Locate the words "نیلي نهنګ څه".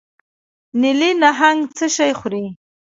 0.81-1.85